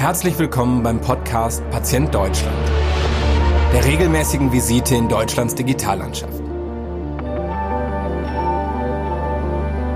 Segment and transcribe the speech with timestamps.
[0.00, 2.56] Herzlich willkommen beim Podcast Patient Deutschland,
[3.70, 6.40] der regelmäßigen Visite in Deutschlands Digitallandschaft.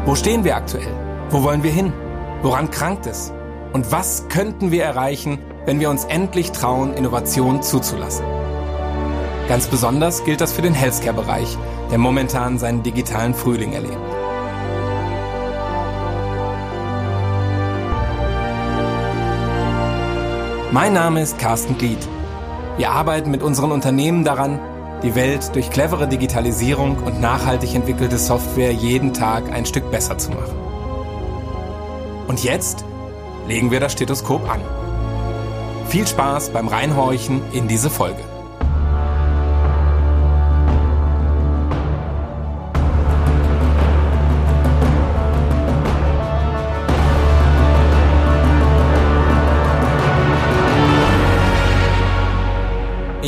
[0.05, 0.93] Wo stehen wir aktuell?
[1.31, 1.91] Wo wollen wir hin?
[2.43, 3.33] Woran krankt es?
[3.73, 8.27] Und was könnten wir erreichen, wenn wir uns endlich trauen, Innovation zuzulassen?
[9.49, 11.57] Ganz besonders gilt das für den Healthcare-Bereich,
[11.91, 14.24] der momentan seinen digitalen Frühling erlebt.
[20.75, 22.01] Mein Name ist Carsten Glied.
[22.79, 24.59] Wir arbeiten mit unseren Unternehmen daran,
[25.05, 30.33] die Welt durch clevere Digitalisierung und nachhaltig entwickelte Software jeden Tag ein Stück besser zu
[30.33, 30.57] machen.
[32.27, 32.85] Und jetzt
[33.47, 34.63] legen wir das Stethoskop an.
[35.87, 38.25] Viel Spaß beim Reinhorchen in diese Folge.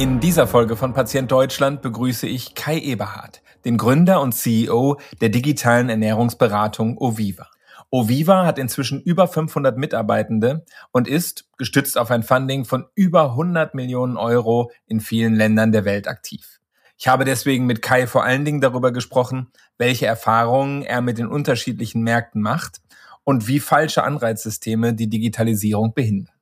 [0.07, 5.31] In dieser Folge von Patient Deutschland begrüße ich Kai Eberhardt, den Gründer und CEO der
[5.31, 7.49] digitalen Ernährungsberatung Oviva.
[7.91, 13.75] Oviva hat inzwischen über 500 Mitarbeitende und ist, gestützt auf ein Funding von über 100
[13.75, 16.61] Millionen Euro, in vielen Ländern der Welt aktiv.
[16.97, 21.27] Ich habe deswegen mit Kai vor allen Dingen darüber gesprochen, welche Erfahrungen er mit den
[21.27, 22.81] unterschiedlichen Märkten macht
[23.25, 26.37] und wie falsche Anreizsysteme die Digitalisierung behindern.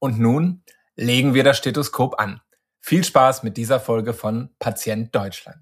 [0.00, 0.64] Und nun
[0.96, 2.40] legen wir das Stethoskop an.
[2.84, 5.60] Viel Spaß mit dieser Folge von Patient Deutschland.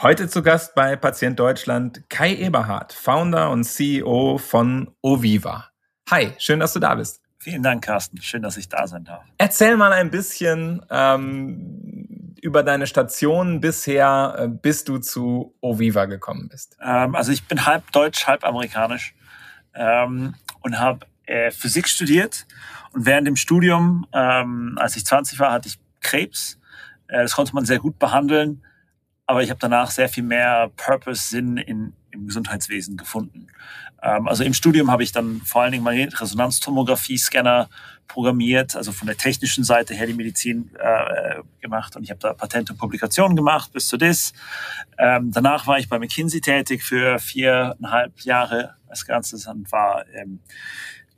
[0.00, 5.70] Heute zu Gast bei Patient Deutschland Kai Eberhardt, Founder und CEO von Oviva.
[6.08, 7.20] Hi, schön, dass du da bist.
[7.40, 8.22] Vielen Dank, Carsten.
[8.22, 9.24] Schön, dass ich da sein darf.
[9.38, 16.48] Erzähl mal ein bisschen ähm, über deine Station bisher, äh, bis du zu Oviva gekommen
[16.48, 16.78] bist.
[16.80, 19.16] Ähm, also ich bin halb deutsch, halb amerikanisch
[19.74, 22.46] ähm, und habe äh, Physik studiert.
[22.92, 26.58] Und während dem Studium, ähm, als ich 20 war, hatte ich Krebs.
[27.08, 28.62] Äh, das konnte man sehr gut behandeln,
[29.26, 33.48] aber ich habe danach sehr viel mehr Purpose, Sinn in, im Gesundheitswesen gefunden.
[34.02, 37.68] Ähm, also im Studium habe ich dann vor allen Dingen Resonanztomographie-Scanner
[38.06, 42.32] programmiert, also von der technischen Seite her die Medizin äh, gemacht und ich habe da
[42.32, 44.32] Patente und Publikationen gemacht bis zu das.
[44.96, 50.40] Ähm, danach war ich bei McKinsey tätig für viereinhalb Jahre als Ganzes und war ähm,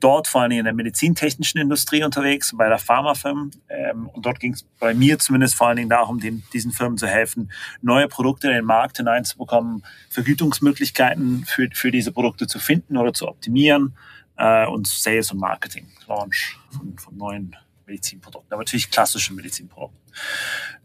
[0.00, 3.50] dort vor allem in der medizintechnischen Industrie unterwegs, bei der Pharmafirma.
[3.68, 6.98] Ähm, und dort ging es bei mir zumindest vor allen Dingen darum, den, diesen Firmen
[6.98, 7.52] zu helfen,
[7.82, 13.28] neue Produkte in den Markt hineinzubekommen, Vergütungsmöglichkeiten für, für diese Produkte zu finden oder zu
[13.28, 13.94] optimieren
[14.36, 17.56] äh, und Sales und Marketing, Launch von, von neuen
[17.86, 19.98] Medizinprodukten, aber natürlich klassische Medizinprodukte.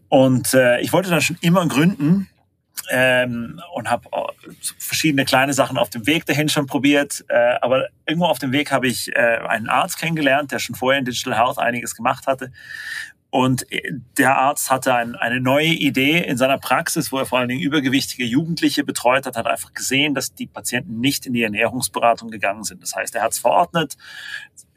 [0.09, 2.28] Und äh, ich wollte dann schon immer gründen,
[2.91, 4.09] ähm, und habe
[4.79, 7.25] verschiedene kleine Sachen auf dem Weg dahin schon probiert.
[7.28, 11.00] Äh, aber irgendwo auf dem Weg habe ich äh, einen Arzt kennengelernt, der schon vorher
[11.00, 12.51] in Digital Health einiges gemacht hatte.
[13.29, 17.40] Und äh, der Arzt hatte ein, eine neue Idee in seiner Praxis, wo er vor
[17.40, 21.44] allen Dingen übergewichtige Jugendliche betreut hat, hat einfach gesehen, dass die Patienten nicht in die
[21.44, 22.81] Ernährungsberatung gegangen sind.
[22.81, 23.97] Das heißt, er hat es verordnet,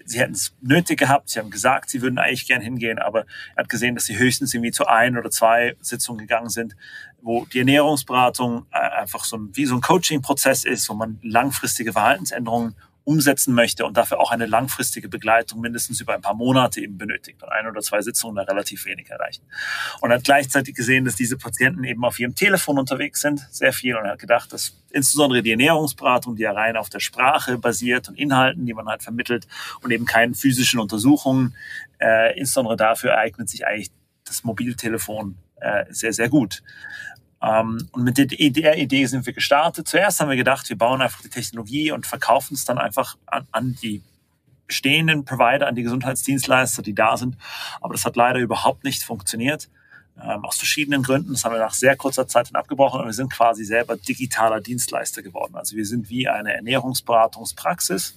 [0.08, 3.62] sie hätten es nötig gehabt, sie haben gesagt, sie würden eigentlich gern hingehen, aber er
[3.62, 6.74] hat gesehen, dass sie höchstens irgendwie zu ein oder zwei Sitzungen gegangen sind,
[7.22, 11.92] wo die Ernährungsberatung äh, einfach so ein, wie so ein Coaching-Prozess ist, wo man langfristige
[11.92, 12.74] Verhaltensänderungen
[13.08, 17.42] umsetzen möchte und dafür auch eine langfristige Begleitung mindestens über ein paar Monate eben benötigt
[17.42, 19.44] und ein oder zwei Sitzungen da relativ wenig erreichen.
[20.02, 23.96] Und hat gleichzeitig gesehen, dass diese Patienten eben auf ihrem Telefon unterwegs sind, sehr viel
[23.96, 28.18] und hat gedacht, dass insbesondere die Ernährungsberatung, die ja rein auf der Sprache basiert und
[28.18, 29.48] Inhalten, die man halt vermittelt
[29.80, 31.56] und eben keinen physischen Untersuchungen,
[32.02, 33.90] äh, insbesondere dafür eignet sich eigentlich
[34.26, 36.62] das Mobiltelefon äh, sehr, sehr gut.
[37.42, 39.86] Ähm, und mit der Idee sind wir gestartet.
[39.86, 43.46] Zuerst haben wir gedacht, wir bauen einfach die Technologie und verkaufen es dann einfach an,
[43.52, 44.02] an die
[44.66, 47.36] bestehenden Provider, an die Gesundheitsdienstleister, die da sind.
[47.80, 49.68] Aber das hat leider überhaupt nicht funktioniert.
[50.20, 51.32] Ähm, aus verschiedenen Gründen.
[51.32, 54.60] Das haben wir nach sehr kurzer Zeit dann abgebrochen und wir sind quasi selber digitaler
[54.60, 55.54] Dienstleister geworden.
[55.54, 58.16] Also wir sind wie eine Ernährungsberatungspraxis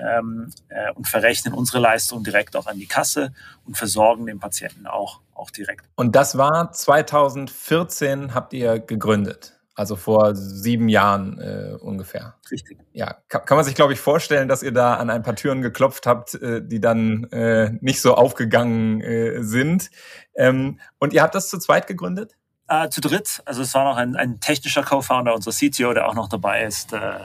[0.00, 3.32] ähm, äh, und verrechnen unsere Leistung direkt auch an die Kasse
[3.64, 5.86] und versorgen den Patienten auch, auch direkt.
[5.96, 9.58] Und das war 2014 habt ihr gegründet.
[9.74, 12.34] Also vor sieben Jahren äh, ungefähr.
[12.50, 12.78] Richtig.
[12.92, 15.62] Ja, kann, kann man sich, glaube ich, vorstellen, dass ihr da an ein paar Türen
[15.62, 19.90] geklopft habt, äh, die dann äh, nicht so aufgegangen äh, sind.
[20.36, 22.36] Ähm, und ihr habt das zu zweit gegründet?
[22.68, 23.42] Äh, zu dritt.
[23.46, 26.92] Also es war noch ein, ein technischer Co-Founder, unser CTO, der auch noch dabei ist.
[26.92, 27.20] Äh,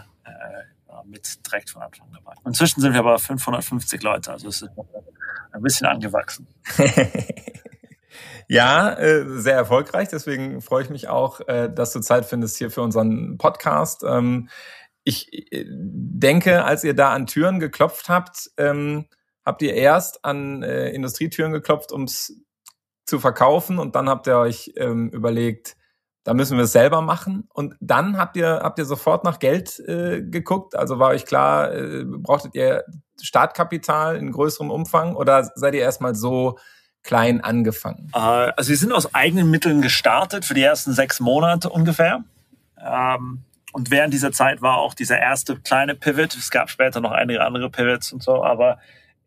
[1.07, 2.33] mit direkt von Anfang dabei.
[2.45, 4.69] Inzwischen sind wir aber 550 Leute, also es ist
[5.51, 6.47] ein bisschen angewachsen.
[8.47, 10.09] ja, äh, sehr erfolgreich.
[10.09, 14.03] Deswegen freue ich mich auch, äh, dass du Zeit findest hier für unseren Podcast.
[14.03, 14.49] Ähm,
[15.03, 19.05] ich äh, denke, als ihr da an Türen geklopft habt, ähm,
[19.45, 22.33] habt ihr erst an Industrietüren geklopft, ums
[23.05, 25.76] zu verkaufen und dann habt ihr euch ähm, überlegt,
[26.27, 27.47] da müssen wir es selber machen.
[27.53, 30.75] Und dann habt ihr, habt ihr sofort nach Geld äh, geguckt.
[30.75, 32.83] Also war euch klar, äh, brauchtet ihr
[33.21, 36.59] Startkapital in größerem Umfang oder seid ihr erstmal so
[37.01, 38.11] klein angefangen?
[38.13, 42.25] Äh, also wir sind aus eigenen Mitteln gestartet für die ersten sechs Monate ungefähr.
[42.77, 46.35] Ähm, und während dieser Zeit war auch dieser erste kleine Pivot.
[46.35, 48.79] Es gab später noch einige andere Pivots und so, aber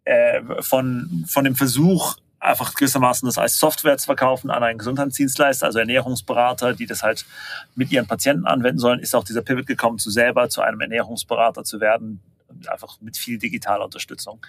[0.04, 5.66] äh, von, von dem Versuch, einfach gewissermaßen das als Software zu verkaufen an einen Gesundheitsdienstleister,
[5.66, 7.26] also Ernährungsberater, die das halt
[7.74, 11.64] mit ihren Patienten anwenden sollen, ist auch dieser Pivot gekommen, zu selber zu einem Ernährungsberater
[11.64, 12.20] zu werden,
[12.66, 14.44] einfach mit viel digitaler Unterstützung.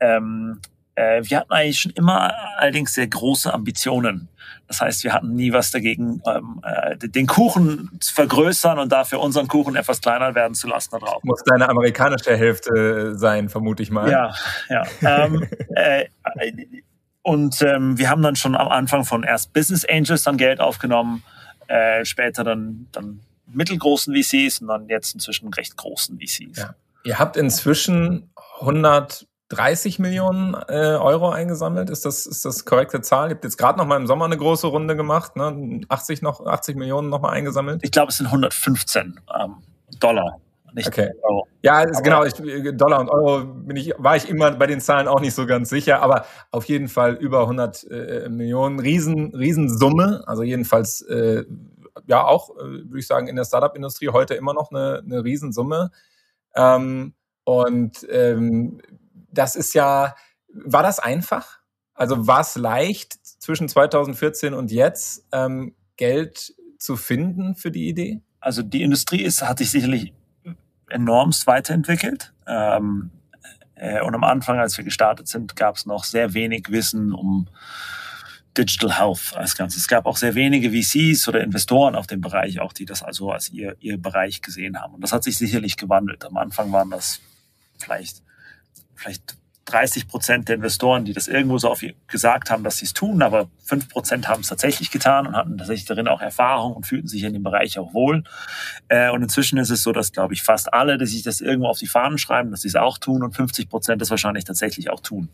[0.00, 0.60] Ähm,
[0.94, 4.28] äh, wir hatten eigentlich schon immer allerdings sehr große Ambitionen.
[4.66, 9.20] Das heißt, wir hatten nie was dagegen, ähm, äh, den Kuchen zu vergrößern und dafür
[9.20, 11.22] unseren Kuchen etwas kleiner werden zu lassen da drauf.
[11.22, 14.10] Muss deine amerikanische Hälfte sein, vermute ich mal.
[14.10, 14.34] Ja,
[14.68, 14.84] ja.
[15.02, 15.46] ähm,
[15.76, 16.06] äh,
[17.28, 21.22] und ähm, wir haben dann schon am Anfang von erst Business Angels dann Geld aufgenommen,
[21.66, 26.56] äh, später dann, dann mittelgroßen VCs und dann jetzt inzwischen recht großen VCs.
[26.56, 26.74] Ja.
[27.04, 28.30] Ihr habt inzwischen
[28.60, 31.90] 130 Millionen äh, Euro eingesammelt.
[31.90, 33.28] Ist das, ist das korrekte Zahl?
[33.28, 35.82] Ihr habt jetzt gerade noch mal im Sommer eine große Runde gemacht, ne?
[35.86, 37.80] 80 noch, 80 Millionen noch mal eingesammelt?
[37.84, 39.56] Ich glaube, es sind 115 ähm,
[40.00, 40.40] Dollar
[40.74, 41.10] nicht okay.
[41.22, 41.46] Euro.
[41.62, 42.34] Ja, genau, ich,
[42.76, 45.68] Dollar und Euro bin ich, war ich immer bei den Zahlen auch nicht so ganz
[45.68, 51.44] sicher, aber auf jeden Fall über 100 äh, Millionen, riesen, Riesensumme, also jedenfalls äh,
[52.06, 55.90] ja auch, äh, würde ich sagen, in der Startup-Industrie heute immer noch eine, eine Riesensumme.
[56.54, 57.14] Ähm,
[57.44, 58.80] und ähm,
[59.32, 60.14] das ist ja,
[60.52, 61.58] war das einfach?
[61.94, 68.22] Also war es leicht zwischen 2014 und jetzt ähm, Geld zu finden für die Idee?
[68.40, 70.14] Also die Industrie ist, hat sich sicherlich
[70.90, 72.32] enormst weiterentwickelt.
[72.46, 73.10] Ähm,
[73.74, 77.48] äh, und am Anfang, als wir gestartet sind, gab es noch sehr wenig Wissen um
[78.56, 79.82] Digital Health als Ganzes.
[79.82, 83.30] Es gab auch sehr wenige VCs oder Investoren auf dem Bereich, auch die das also
[83.30, 84.94] als ihr, ihr Bereich gesehen haben.
[84.94, 86.24] Und das hat sich sicherlich gewandelt.
[86.24, 87.20] Am Anfang waren das
[87.78, 88.22] vielleicht,
[88.96, 89.37] vielleicht
[89.68, 93.22] 30 Prozent der Investoren, die das irgendwo so auf gesagt haben, dass sie es tun,
[93.22, 97.06] aber 5 Prozent haben es tatsächlich getan und hatten tatsächlich darin auch Erfahrung und fühlten
[97.06, 98.24] sich in dem Bereich auch wohl.
[98.88, 101.68] Äh, und inzwischen ist es so, dass, glaube ich, fast alle, die sich das irgendwo
[101.68, 104.90] auf die Fahnen schreiben, dass sie es auch tun und 50 Prozent das wahrscheinlich tatsächlich
[104.90, 105.28] auch tun.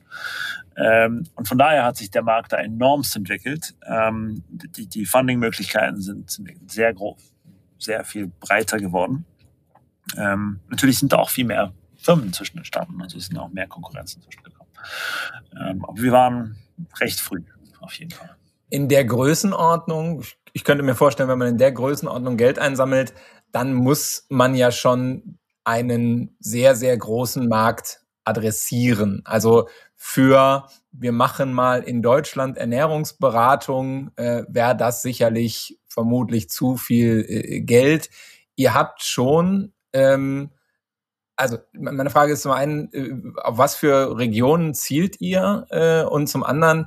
[0.76, 3.74] Ähm, und von daher hat sich der Markt da enormst entwickelt.
[3.86, 7.32] Ähm, die, die Funding-Möglichkeiten sind, sind sehr groß,
[7.78, 9.26] sehr viel breiter geworden.
[10.16, 11.72] Ähm, natürlich sind da auch viel mehr
[12.04, 13.00] Firmen inzwischen entstanden.
[13.00, 14.70] Also es sind auch mehr Konkurrenzen inzwischen gekommen.
[15.60, 16.56] Ähm, aber wir waren
[17.00, 17.42] recht früh,
[17.80, 18.36] auf jeden Fall.
[18.70, 20.22] In der Größenordnung,
[20.52, 23.14] ich könnte mir vorstellen, wenn man in der Größenordnung Geld einsammelt,
[23.52, 29.22] dann muss man ja schon einen sehr, sehr großen Markt adressieren.
[29.24, 37.24] Also für wir machen mal in Deutschland Ernährungsberatung, äh, wäre das sicherlich vermutlich zu viel
[37.28, 38.10] äh, Geld.
[38.54, 40.50] Ihr habt schon ähm,
[41.36, 45.66] also meine Frage ist zum einen, äh, auf was für Regionen zielt ihr?
[45.70, 46.86] Äh, und zum anderen,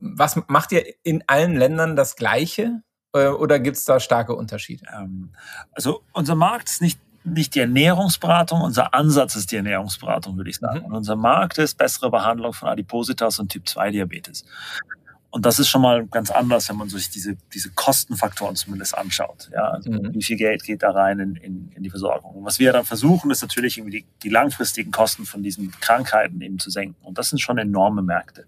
[0.00, 2.82] was macht ihr in allen Ländern das Gleiche?
[3.14, 4.84] Äh, oder gibt es da starke Unterschiede?
[4.94, 5.32] Ähm,
[5.72, 10.56] also unser Markt ist nicht nicht die Ernährungsberatung, unser Ansatz ist die Ernährungsberatung, würde ich
[10.56, 10.80] sagen.
[10.80, 10.86] Mhm.
[10.86, 14.44] Und unser Markt ist bessere Behandlung von Adipositas und Typ-2-Diabetes.
[15.32, 19.48] Und das ist schon mal ganz anders, wenn man sich diese, diese Kostenfaktoren zumindest anschaut.
[19.50, 20.12] Ja, also mhm.
[20.12, 22.34] wie viel Geld geht da rein in, in, in die Versorgung?
[22.34, 26.38] Und was wir dann versuchen, ist natürlich irgendwie die, die langfristigen Kosten von diesen Krankheiten
[26.42, 27.02] eben zu senken.
[27.02, 28.44] Und das sind schon enorme Märkte.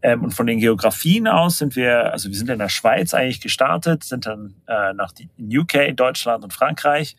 [0.00, 3.42] Ähm, und von den Geografien aus sind wir, also wir sind in der Schweiz eigentlich
[3.42, 7.14] gestartet, sind dann äh, nach die, in UK, Deutschland und Frankreich,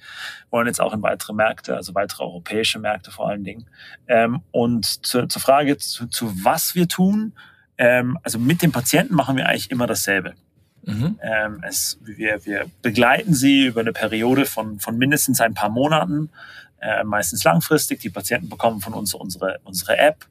[0.50, 3.68] wollen jetzt auch in weitere Märkte, also weitere europäische Märkte vor allen Dingen.
[4.08, 7.34] Ähm, und zu, zur Frage, zu, zu was wir tun,
[7.82, 10.36] ähm, also mit dem Patienten machen wir eigentlich immer dasselbe.
[10.84, 11.20] Mhm.
[11.24, 16.30] Ähm, es, wir, wir begleiten sie über eine Periode von, von mindestens ein paar Monaten,
[16.80, 18.00] äh, meistens langfristig.
[18.00, 20.28] Die Patienten bekommen von uns unsere, unsere App.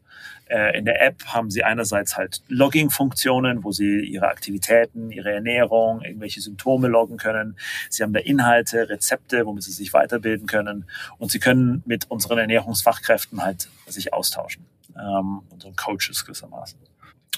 [0.46, 6.02] Äh, in der App haben sie einerseits halt Logging-Funktionen, wo sie ihre Aktivitäten, ihre Ernährung,
[6.02, 7.56] irgendwelche Symptome loggen können.
[7.88, 10.84] Sie haben da Inhalte, Rezepte, womit sie sich weiterbilden können.
[11.18, 14.66] Und sie können mit unseren Ernährungsfachkräften halt sich austauschen.
[14.96, 16.78] Ähm, unseren Coaches gewissermaßen.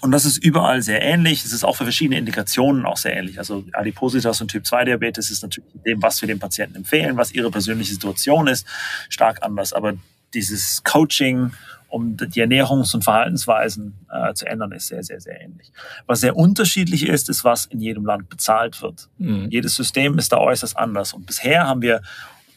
[0.02, 1.44] Und das ist überall sehr ähnlich.
[1.44, 3.38] Es ist auch für verschiedene Indikationen auch sehr ähnlich.
[3.38, 7.92] Also Adipositas und Typ-2-Diabetes ist natürlich dem, was wir den Patienten empfehlen, was ihre persönliche
[7.92, 8.66] Situation ist,
[9.08, 9.72] stark anders.
[9.72, 9.94] Aber
[10.34, 11.52] dieses Coaching,
[11.88, 15.70] um die Ernährungs- und Verhaltensweisen äh, zu ändern, ist sehr, sehr, sehr ähnlich.
[16.06, 19.08] Was sehr unterschiedlich ist, ist, was in jedem Land bezahlt wird.
[19.18, 19.50] Mhm.
[19.50, 21.12] Jedes System ist da äußerst anders.
[21.12, 22.02] Und bisher haben wir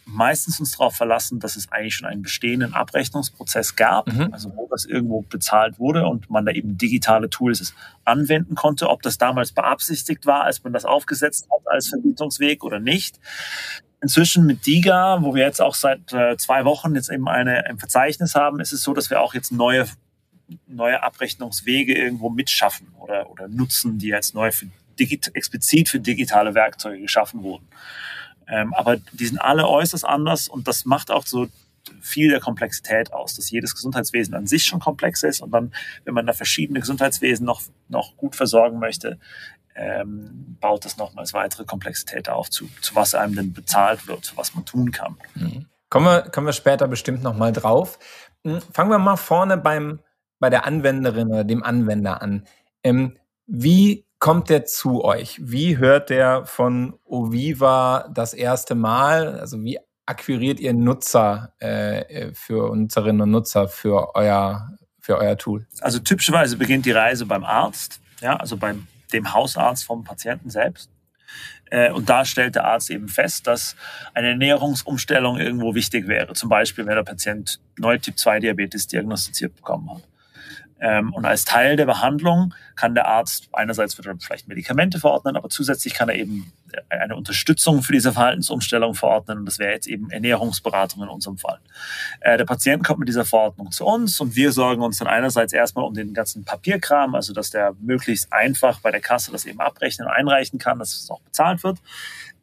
[0.05, 4.29] meistens uns darauf verlassen, dass es eigentlich schon einen bestehenden Abrechnungsprozess gab, mhm.
[4.31, 8.89] also wo das irgendwo bezahlt wurde und man da eben digitale Tools anwenden konnte.
[8.89, 13.19] Ob das damals beabsichtigt war, als man das aufgesetzt hat als Vergütungsweg oder nicht.
[14.01, 17.79] Inzwischen mit DIGA, wo wir jetzt auch seit äh, zwei Wochen jetzt eben eine, ein
[17.79, 19.87] Verzeichnis haben, ist es so, dass wir auch jetzt neue,
[20.67, 27.01] neue Abrechnungswege irgendwo mitschaffen oder, oder nutzen, die jetzt neu für explizit für digitale Werkzeuge
[27.01, 27.67] geschaffen wurden.
[28.47, 31.47] Ähm, aber die sind alle äußerst anders und das macht auch so
[32.01, 35.73] viel der Komplexität aus, dass jedes Gesundheitswesen an sich schon komplex ist und dann,
[36.03, 39.19] wenn man da verschiedene Gesundheitswesen noch, noch gut versorgen möchte,
[39.75, 44.37] ähm, baut das nochmals weitere Komplexität auf, zu, zu was einem denn bezahlt wird, zu
[44.37, 45.17] was man tun kann.
[45.35, 45.65] Mhm.
[45.89, 47.99] Kommen, wir, kommen wir später bestimmt nochmal drauf.
[48.43, 49.99] Hm, fangen wir mal vorne beim,
[50.39, 52.45] bei der Anwenderin oder dem Anwender an.
[52.83, 55.39] Ähm, wie kommt der zu euch?
[55.41, 59.39] Wie hört der von Oviva das erste Mal?
[59.39, 64.69] Also wie akquiriert ihr Nutzer äh, für Nutzerinnen und Nutzer für euer,
[64.99, 65.67] für euer Tool?
[65.81, 70.89] Also typischerweise beginnt die Reise beim Arzt, ja, also beim dem Hausarzt vom Patienten selbst.
[71.71, 73.75] Äh, und da stellt der Arzt eben fest, dass
[74.13, 76.33] eine Ernährungsumstellung irgendwo wichtig wäre.
[76.33, 80.03] Zum Beispiel, wenn der Patient neu Typ 2 Diabetes diagnostiziert bekommen hat.
[80.79, 85.37] Ähm, und als Teil der Behandlung kann der Arzt einerseits wird er vielleicht Medikamente verordnen,
[85.37, 86.51] aber zusätzlich kann er eben
[86.89, 89.39] eine Unterstützung für diese Verhaltensumstellung verordnen.
[89.39, 91.59] Und das wäre jetzt eben Ernährungsberatung in unserem Fall.
[92.19, 95.53] Äh, der Patient kommt mit dieser Verordnung zu uns und wir sorgen uns dann einerseits
[95.53, 99.61] erstmal um den ganzen Papierkram, also dass der möglichst einfach bei der Kasse das eben
[99.61, 101.79] abrechnen und einreichen kann, dass es auch bezahlt wird.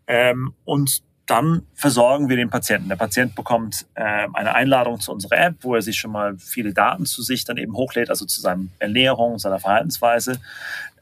[0.06, 2.88] Ähm, und dann versorgen wir den Patienten.
[2.88, 6.72] Der Patient bekommt äh, eine Einladung zu unserer App, wo er sich schon mal viele
[6.72, 10.40] Daten zu sich dann eben hochlädt, also zu seiner Ernährung, seiner Verhaltensweise.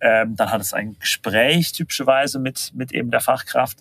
[0.01, 3.79] Ähm, dann hat es ein Gespräch typischerweise mit, mit eben der Fachkraft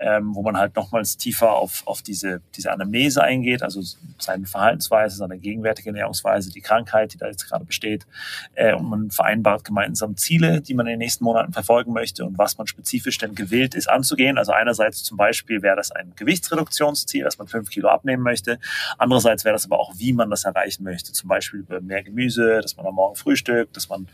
[0.00, 3.82] ähm, wo man halt nochmals tiefer auf, auf diese, diese Anamnese eingeht, also
[4.18, 8.06] seine Verhaltensweise, seine gegenwärtige Ernährungsweise, die Krankheit, die da jetzt gerade besteht.
[8.54, 12.38] Äh, und man vereinbart gemeinsam Ziele, die man in den nächsten Monaten verfolgen möchte und
[12.38, 14.38] was man spezifisch denn gewillt ist anzugehen.
[14.38, 18.58] Also einerseits zum Beispiel wäre das ein Gewichtsreduktionsziel, dass man fünf Kilo abnehmen möchte.
[18.98, 21.12] Andererseits wäre das aber auch, wie man das erreichen möchte.
[21.12, 24.08] Zum Beispiel über mehr Gemüse, dass man am Morgen frühstückt, dass man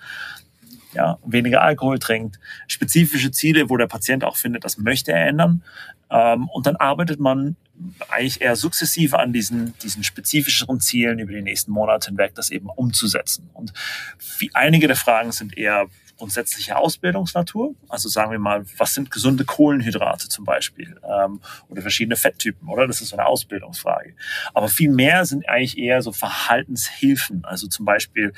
[0.95, 5.63] ja, weniger Alkohol trinkt, spezifische Ziele, wo der Patient auch findet, das möchte er ändern.
[6.11, 7.57] Ähm, und dann arbeitet man
[8.09, 12.69] eigentlich eher sukzessive an diesen, diesen spezifischeren Zielen über die nächsten Monate hinweg, das eben
[12.69, 13.51] umzusetzen.
[13.53, 13.73] Und
[14.53, 17.75] einige der Fragen sind eher grundsätzliche Ausbildungsnatur.
[17.89, 22.87] Also sagen wir mal, was sind gesunde Kohlenhydrate zum Beispiel ähm, oder verschiedene Fetttypen, oder?
[22.87, 24.15] Das ist so eine Ausbildungsfrage.
[24.53, 27.45] Aber viel mehr sind eigentlich eher so Verhaltenshilfen.
[27.45, 28.33] Also zum Beispiel,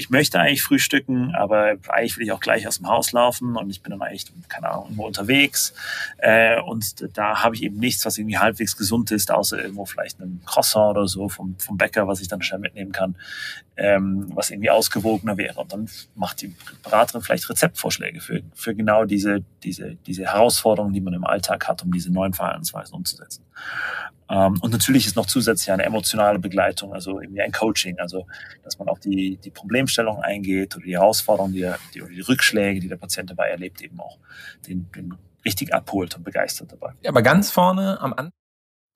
[0.00, 3.68] ich möchte eigentlich frühstücken, aber eigentlich will ich auch gleich aus dem Haus laufen und
[3.68, 5.74] ich bin dann eigentlich, keine Ahnung, irgendwo unterwegs.
[6.16, 10.18] Äh, und da habe ich eben nichts, was irgendwie halbwegs gesund ist, außer irgendwo vielleicht
[10.20, 13.14] ein Croissant oder so vom, vom Bäcker, was ich dann schnell mitnehmen kann,
[13.76, 15.60] ähm, was irgendwie ausgewogener wäre.
[15.60, 21.02] Und dann macht die Beraterin vielleicht Rezeptvorschläge für, für genau diese, diese, diese Herausforderungen, die
[21.02, 23.44] man im Alltag hat, um diese neuen Verhaltensweisen umzusetzen.
[24.30, 28.26] Ähm, und natürlich ist noch zusätzlich eine emotionale Begleitung, also irgendwie ein Coaching, also
[28.62, 29.50] dass man auf die, die
[29.90, 33.80] Problemstellung eingeht oder die Herausforderungen, die, die, oder die Rückschläge, die der Patient dabei erlebt,
[33.82, 34.18] eben auch
[34.66, 36.92] den, den richtig abholt und begeistert dabei.
[37.06, 38.32] Aber ganz vorne am Anfang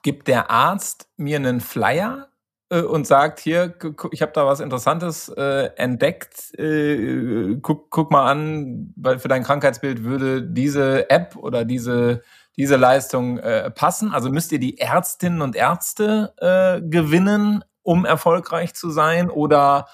[0.02, 2.28] gibt der Arzt mir einen Flyer
[2.68, 3.74] äh, und sagt, hier,
[4.12, 9.42] ich habe da was Interessantes äh, entdeckt, äh, guck, guck mal an, weil für dein
[9.42, 12.22] Krankheitsbild würde diese App oder diese,
[12.56, 14.12] diese Leistung äh, passen.
[14.12, 19.86] Also müsst ihr die Ärztinnen und Ärzte äh, gewinnen, um erfolgreich zu sein oder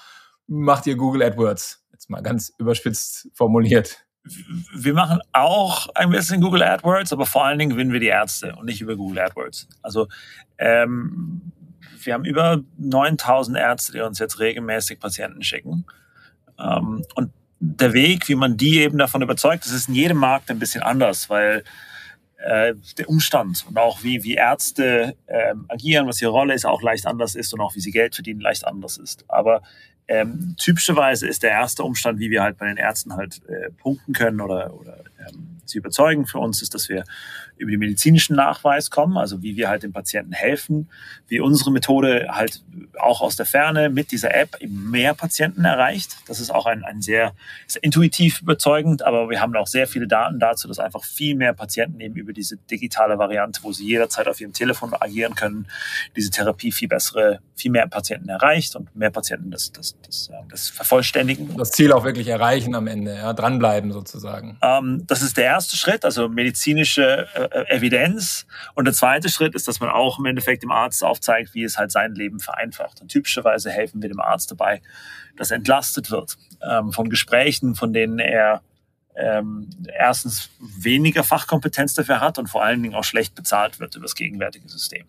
[0.47, 1.83] macht ihr Google AdWords?
[1.91, 4.05] Jetzt mal ganz überspitzt formuliert.
[4.75, 8.55] Wir machen auch ein bisschen Google AdWords, aber vor allen Dingen gewinnen wir die Ärzte
[8.55, 9.67] und nicht über Google AdWords.
[9.81, 10.07] Also
[10.57, 11.51] ähm,
[12.05, 15.85] wir haben über 9000 Ärzte, die uns jetzt regelmäßig Patienten schicken.
[16.59, 20.49] Ähm, und der Weg, wie man die eben davon überzeugt, das ist in jedem Markt
[20.49, 21.63] ein bisschen anders, weil
[22.37, 26.81] äh, der Umstand und auch wie, wie Ärzte äh, agieren, was ihre Rolle ist, auch
[26.81, 29.25] leicht anders ist und auch wie sie Geld verdienen, leicht anders ist.
[29.27, 29.61] Aber
[30.07, 34.13] ähm, typischerweise ist der erste Umstand, wie wir halt bei den Ärzten halt äh, punkten
[34.13, 37.03] können oder, oder ähm, sie überzeugen für uns, ist, dass wir
[37.61, 40.89] über den medizinischen Nachweis kommen, also wie wir halt den Patienten helfen,
[41.27, 42.61] wie unsere Methode halt
[42.99, 46.17] auch aus der Ferne mit dieser App eben mehr Patienten erreicht.
[46.27, 47.33] Das ist auch ein, ein sehr
[47.81, 51.99] intuitiv überzeugend, aber wir haben auch sehr viele Daten dazu, dass einfach viel mehr Patienten
[51.99, 55.67] eben über diese digitale Variante, wo sie jederzeit auf ihrem Telefon agieren können,
[56.15, 60.69] diese Therapie viel bessere, viel mehr Patienten erreicht und mehr Patienten das, das, das, das
[60.69, 61.55] vervollständigen.
[61.57, 64.57] Das Ziel auch wirklich erreichen am Ende, ja, dranbleiben sozusagen.
[64.61, 68.45] Ähm, das ist der erste Schritt, also medizinische äh, Evidenz.
[68.73, 71.77] Und der zweite Schritt ist, dass man auch im Endeffekt dem Arzt aufzeigt, wie es
[71.77, 73.01] halt sein Leben vereinfacht.
[73.01, 74.81] Und typischerweise helfen wir dem Arzt dabei,
[75.37, 78.61] dass er entlastet wird ähm, von Gesprächen, von denen er
[79.15, 84.05] ähm, erstens weniger Fachkompetenz dafür hat und vor allen Dingen auch schlecht bezahlt wird über
[84.05, 85.05] das gegenwärtige System.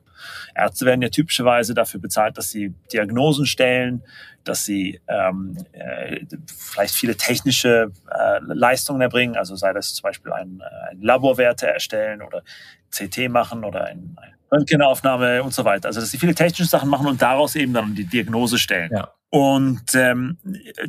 [0.55, 4.03] Ärzte werden ja typischerweise dafür bezahlt, dass sie Diagnosen stellen,
[4.45, 10.33] dass sie ähm, äh, vielleicht viele technische äh, Leistungen erbringen, also sei das zum Beispiel
[10.33, 12.43] ein, äh, ein Laborwerte erstellen oder
[12.91, 15.89] CT machen oder ein, ein Röntgenaufnahme und so weiter.
[15.89, 18.91] Also dass sie viele technische Sachen machen und daraus eben dann die Diagnose stellen.
[18.93, 19.09] Ja.
[19.31, 20.37] Und ähm,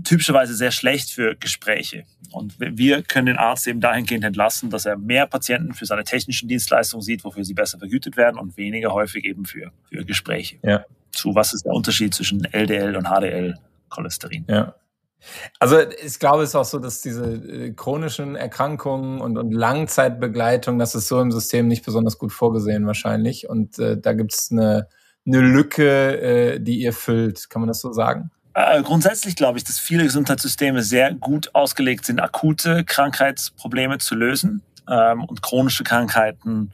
[0.04, 2.04] typischerweise sehr schlecht für Gespräche.
[2.32, 6.50] Und wir können den Arzt eben dahingehend entlassen, dass er mehr Patienten für seine technischen
[6.50, 10.58] Dienstleistungen sieht, wofür sie besser vergütet werden und weniger häufig eben für, für Gespräche.
[10.62, 10.84] Ja.
[11.12, 14.46] Zu was ist der Unterschied zwischen LDL und HDL-Cholesterin?
[14.50, 14.76] Ja.
[15.60, 20.80] Also ich glaube, es ist auch so, dass diese äh, chronischen Erkrankungen und, und Langzeitbegleitung,
[20.80, 23.50] das ist so im System nicht besonders gut vorgesehen wahrscheinlich.
[23.50, 24.88] Und äh, da gibt es eine,
[25.26, 27.50] eine Lücke, äh, die ihr füllt.
[27.50, 28.32] Kann man das so sagen?
[28.54, 34.62] Äh, grundsätzlich glaube ich, dass viele Gesundheitssysteme sehr gut ausgelegt sind, akute Krankheitsprobleme zu lösen
[34.88, 36.72] ähm, und chronische Krankheiten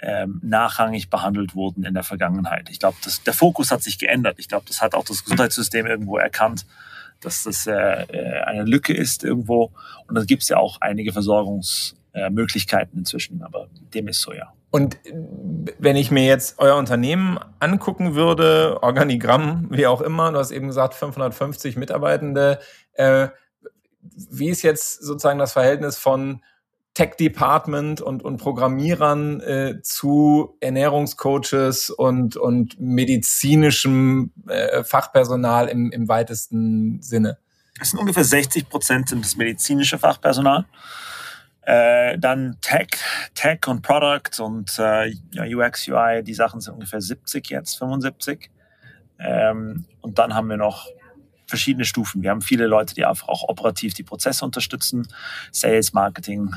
[0.00, 2.68] ähm, nachrangig behandelt wurden in der Vergangenheit.
[2.70, 4.38] Ich glaube, der Fokus hat sich geändert.
[4.38, 6.66] Ich glaube, das hat auch das Gesundheitssystem irgendwo erkannt,
[7.24, 9.72] dass das äh, äh eine Lücke ist irgendwo.
[10.06, 14.52] Und da gibt es ja auch einige Versorgungsmöglichkeiten inzwischen, aber dem ist so, ja.
[14.70, 14.96] Und
[15.78, 20.66] wenn ich mir jetzt euer Unternehmen angucken würde, Organigramm, wie auch immer, du hast eben
[20.66, 22.58] gesagt 550 Mitarbeitende,
[22.94, 23.28] äh,
[24.00, 26.42] wie ist jetzt sozusagen das Verhältnis von
[26.94, 36.08] Tech Department und, und Programmierern äh, zu Ernährungscoaches und, und medizinischem äh, Fachpersonal im, im
[36.08, 37.38] weitesten Sinne?
[37.80, 40.66] Es sind ungefähr 60 Prozent sind das medizinische Fachpersonal.
[41.62, 42.88] Äh, dann Tech,
[43.34, 45.14] Tech und Product und äh,
[45.54, 48.50] UX, UI, die Sachen sind ungefähr 70 jetzt, 75.
[49.18, 50.88] Ähm, und dann haben wir noch
[51.52, 52.22] verschiedene Stufen.
[52.22, 55.06] Wir haben viele Leute, die einfach auch operativ die Prozesse unterstützen,
[55.50, 56.54] Sales, Marketing.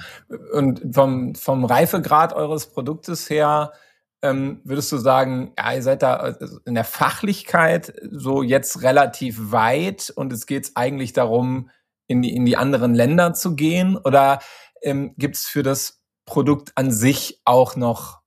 [0.53, 3.73] Und vom, vom Reifegrad eures Produktes her,
[4.21, 9.51] ähm, würdest du sagen, ja, ihr seid da also in der Fachlichkeit so jetzt relativ
[9.51, 11.69] weit und es geht eigentlich darum,
[12.08, 13.97] in die, in die anderen Länder zu gehen?
[13.97, 14.39] Oder
[14.81, 18.21] ähm, gibt es für das Produkt an sich auch noch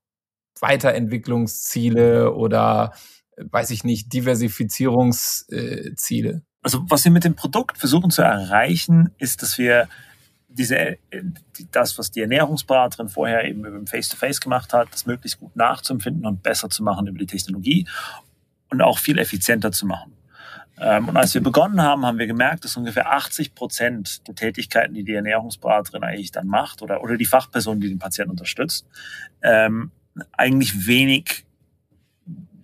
[0.59, 2.93] Weiterentwicklungsziele oder
[3.37, 6.43] weiß ich nicht, Diversifizierungsziele?
[6.61, 9.87] Also was wir mit dem Produkt versuchen zu erreichen, ist, dass wir
[10.49, 10.97] diese,
[11.71, 16.43] das, was die Ernährungsberaterin vorher eben über Face-to-Face gemacht hat, das möglichst gut nachzuempfinden und
[16.43, 17.87] besser zu machen über die Technologie
[18.69, 20.13] und auch viel effizienter zu machen.
[20.79, 24.93] Ähm, und als wir begonnen haben, haben wir gemerkt, dass ungefähr 80 Prozent der Tätigkeiten,
[24.93, 28.87] die die Ernährungsberaterin eigentlich dann macht oder, oder die Fachperson, die den Patienten unterstützt,
[29.41, 29.91] ähm,
[30.31, 31.45] eigentlich wenig,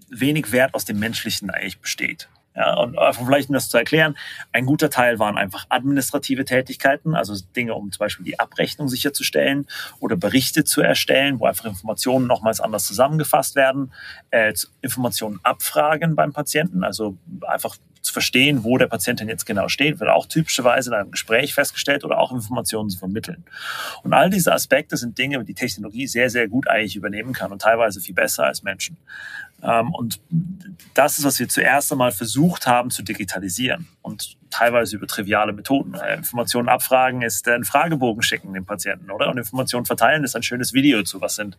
[0.10, 2.30] wenig Wert aus dem Menschlichen eigentlich besteht.
[2.56, 4.18] Ja, und vielleicht um das zu erklären,
[4.54, 9.68] ein guter Teil waren einfach administrative Tätigkeiten, also Dinge, um zum Beispiel die Abrechnung sicherzustellen
[10.00, 13.92] oder Berichte zu erstellen, wo einfach Informationen nochmals anders zusammengefasst werden,
[14.32, 19.68] äh, Informationen abfragen beim Patienten, also einfach zu verstehen, wo der Patient denn jetzt genau
[19.68, 23.44] steht, wird auch typischerweise in einem Gespräch festgestellt oder auch Informationen zu vermitteln.
[24.04, 27.62] Und all diese Aspekte sind Dinge, die Technologie sehr, sehr gut eigentlich übernehmen kann und
[27.62, 28.98] teilweise viel besser als Menschen.
[29.64, 30.20] Ähm, und
[30.94, 35.96] das ist, was wir zuerst einmal versucht haben zu digitalisieren und teilweise über triviale Methoden.
[35.96, 39.30] Äh, Informationen abfragen ist ein Fragebogen schicken dem Patienten, oder?
[39.30, 41.58] Und Informationen verteilen ist ein schönes Video zu, was sind,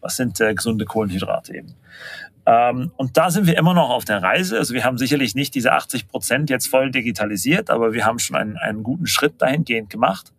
[0.00, 1.74] was sind äh, gesunde Kohlenhydrate eben.
[2.44, 4.58] Ähm, und da sind wir immer noch auf der Reise.
[4.58, 8.36] Also wir haben sicherlich nicht diese 80 Prozent jetzt voll digitalisiert, aber wir haben schon
[8.36, 10.32] einen, einen guten Schritt dahingehend gemacht.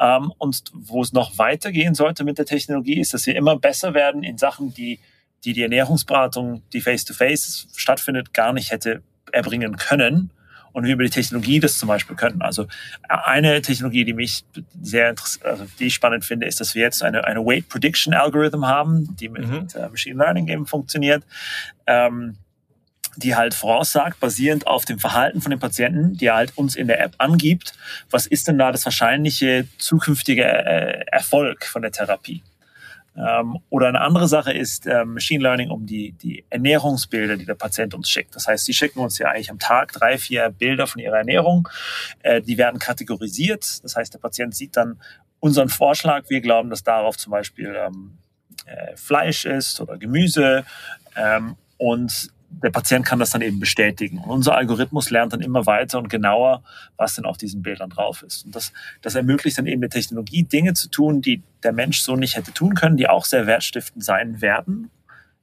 [0.00, 3.92] Ähm, und wo es noch weitergehen sollte mit der Technologie, ist, dass wir immer besser
[3.92, 5.00] werden in Sachen, die
[5.44, 10.30] die, die Ernährungsberatung, die face-to-face -face stattfindet, gar nicht hätte erbringen können
[10.76, 12.42] und wir über die Technologie das zum Beispiel können.
[12.42, 12.66] Also
[13.08, 14.44] eine Technologie, die mich
[14.82, 18.66] sehr also die ich spannend finde, ist, dass wir jetzt eine, eine Weight Prediction Algorithm
[18.66, 19.68] haben, die mit mhm.
[19.74, 21.24] Äh, Machine Learning eben funktioniert.
[21.86, 22.36] Ähm,
[23.16, 27.00] die halt voraussagt, basierend auf dem Verhalten von den Patienten, die halt uns in der
[27.00, 27.72] App angibt,
[28.10, 32.42] was ist denn da das wahrscheinliche zukünftige äh, Erfolg von der Therapie.
[33.16, 37.54] Ähm, oder eine andere Sache ist äh, Machine Learning um die, die Ernährungsbilder, die der
[37.54, 38.34] Patient uns schickt.
[38.36, 41.68] Das heißt, sie schicken uns ja eigentlich am Tag drei, vier Bilder von ihrer Ernährung.
[42.22, 43.82] Äh, die werden kategorisiert.
[43.84, 45.00] Das heißt, der Patient sieht dann
[45.40, 46.28] unseren Vorschlag.
[46.28, 48.18] Wir glauben, dass darauf zum Beispiel ähm,
[48.66, 50.64] äh, Fleisch ist oder Gemüse.
[51.16, 54.18] Ähm, und der Patient kann das dann eben bestätigen.
[54.18, 56.62] Und unser Algorithmus lernt dann immer weiter und genauer,
[56.96, 58.44] was denn auf diesen Bildern drauf ist.
[58.44, 62.16] Und das, das ermöglicht dann eben der Technologie, Dinge zu tun, die der Mensch so
[62.16, 64.90] nicht hätte tun können, die auch sehr wertstiftend sein werden.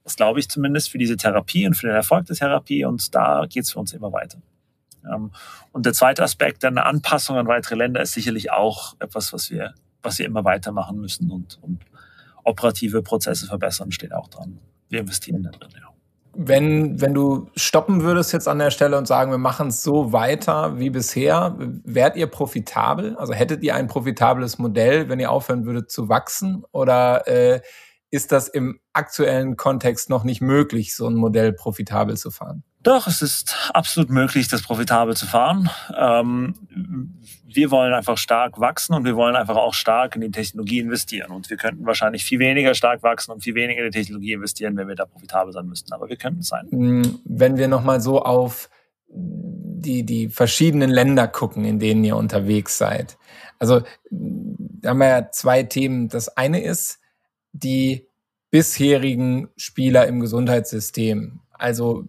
[0.02, 2.84] Das glaube ich zumindest für diese Therapie und für den Erfolg der Therapie.
[2.84, 4.38] Und da geht es für uns immer weiter.
[5.10, 5.30] Ähm,
[5.72, 9.74] und der zweite Aspekt, eine Anpassung an weitere Länder, ist sicherlich auch etwas, was wir,
[10.02, 11.82] was wir immer weitermachen müssen und, und
[12.42, 14.58] operative Prozesse verbessern, steht auch dran.
[14.88, 15.93] Wir investieren da drin, ja.
[16.36, 20.12] Wenn, wenn du stoppen würdest jetzt an der Stelle und sagen, wir machen es so
[20.12, 23.16] weiter wie bisher, wärt ihr profitabel?
[23.16, 26.64] Also hättet ihr ein profitables Modell, wenn ihr aufhören würdet zu wachsen?
[26.72, 27.60] Oder äh,
[28.14, 32.62] ist das im aktuellen Kontext noch nicht möglich, so ein Modell profitabel zu fahren?
[32.80, 35.68] Doch, es ist absolut möglich, das profitabel zu fahren.
[35.98, 36.54] Ähm,
[37.44, 41.32] wir wollen einfach stark wachsen und wir wollen einfach auch stark in die Technologie investieren.
[41.32, 44.76] Und wir könnten wahrscheinlich viel weniger stark wachsen und viel weniger in die Technologie investieren,
[44.76, 45.92] wenn wir da profitabel sein müssten.
[45.92, 46.68] Aber wir könnten es sein.
[46.70, 48.70] Hm, wenn wir nochmal so auf
[49.08, 53.18] die, die verschiedenen Länder gucken, in denen ihr unterwegs seid.
[53.58, 56.08] Also, da haben wir ja zwei Themen.
[56.08, 57.00] Das eine ist,
[57.54, 58.08] die
[58.50, 61.40] bisherigen Spieler im Gesundheitssystem.
[61.52, 62.08] Also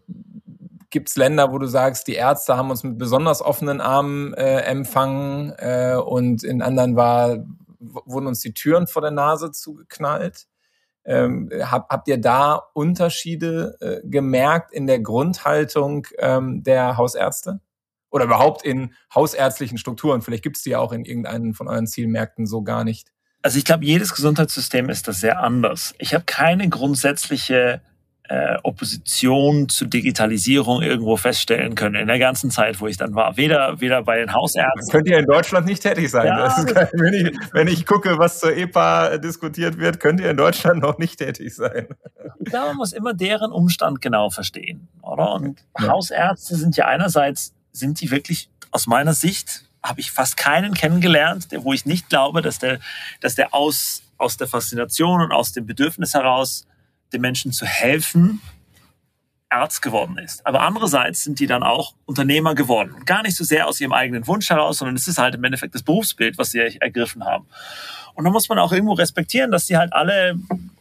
[0.90, 4.60] gibt es Länder, wo du sagst, die Ärzte haben uns mit besonders offenen Armen äh,
[4.62, 7.46] empfangen äh, und in anderen war,
[7.80, 10.48] wurden uns die Türen vor der Nase zugeknallt?
[11.04, 17.60] Ähm, hab, habt ihr da Unterschiede äh, gemerkt in der Grundhaltung ähm, der Hausärzte?
[18.10, 20.22] Oder überhaupt in hausärztlichen Strukturen?
[20.22, 23.12] Vielleicht gibt es die auch in irgendeinen von euren Zielmärkten so gar nicht.
[23.46, 25.94] Also ich glaube, jedes Gesundheitssystem ist das sehr anders.
[26.00, 27.80] Ich habe keine grundsätzliche
[28.24, 33.38] äh, Opposition zur Digitalisierung irgendwo feststellen können in der ganzen Zeit, wo ich dann war.
[33.38, 34.92] Weder, weder bei den Hausärzten.
[34.92, 36.26] Könnt ihr in Deutschland nicht tätig sein.
[36.26, 36.48] Ja.
[36.74, 40.82] Kein, wenn, ich, wenn ich gucke, was zur EPA diskutiert wird, könnt ihr in Deutschland
[40.82, 41.90] noch nicht tätig sein.
[42.40, 45.34] Ich glaube, man muss immer deren Umstand genau verstehen, oder?
[45.34, 45.90] Und ja.
[45.90, 51.52] Hausärzte sind ja einerseits, sind die wirklich aus meiner Sicht habe ich fast keinen kennengelernt,
[51.52, 52.80] der, wo ich nicht glaube, dass der,
[53.22, 56.66] dass der aus, aus der Faszination und aus dem Bedürfnis heraus,
[57.14, 58.42] den Menschen zu helfen,
[59.50, 60.46] Arzt geworden ist.
[60.46, 62.96] Aber andererseits sind die dann auch Unternehmer geworden.
[63.06, 65.76] gar nicht so sehr aus ihrem eigenen Wunsch heraus, sondern es ist halt im Endeffekt
[65.76, 67.46] das Berufsbild, was sie ergriffen haben.
[68.16, 70.38] Und da muss man auch irgendwo respektieren, dass sie halt alle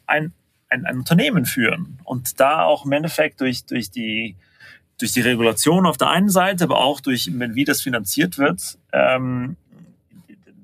[0.06, 0.32] ein,
[0.70, 2.00] ein, ein Unternehmen führen.
[2.04, 4.36] Und da auch im Endeffekt durch, durch die,
[4.98, 9.56] durch die Regulation auf der einen Seite, aber auch durch, wie das finanziert wird, ähm,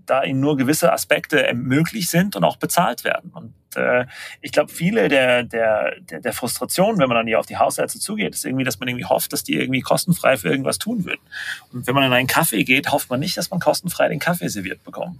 [0.06, 3.30] da ihnen nur gewisse Aspekte möglich sind und auch bezahlt werden.
[3.32, 4.06] Und äh,
[4.40, 7.98] ich glaube, viele der, der, der, der Frustration, wenn man dann hier auf die Hausärzte
[7.98, 11.20] zugeht, ist irgendwie, dass man irgendwie hofft, dass die irgendwie kostenfrei für irgendwas tun würden.
[11.72, 14.48] Und wenn man in einen Kaffee geht, hofft man nicht, dass man kostenfrei den Kaffee
[14.48, 15.18] serviert bekommt.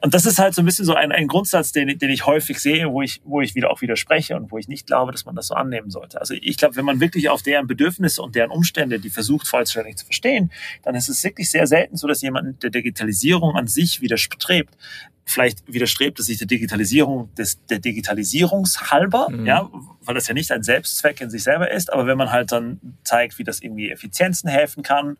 [0.00, 2.58] Und das ist halt so ein bisschen so ein, ein Grundsatz, den, den ich häufig
[2.58, 5.34] sehe, wo ich, wo ich wieder auch widerspreche und wo ich nicht glaube, dass man
[5.34, 6.20] das so annehmen sollte.
[6.20, 9.96] Also ich glaube, wenn man wirklich auf deren Bedürfnisse und deren Umstände, die versucht vollständig
[9.96, 10.50] zu verstehen,
[10.82, 14.76] dann ist es wirklich sehr selten so, dass jemand der Digitalisierung an sich widerstrebt,
[15.24, 19.46] vielleicht widerstrebt es sich der Digitalisierung des, der Digitalisierungshalber, mhm.
[19.46, 19.68] ja,
[20.02, 22.80] weil das ja nicht ein Selbstzweck in sich selber ist, aber wenn man halt dann
[23.04, 25.16] zeigt, wie das irgendwie Effizienzen helfen kann,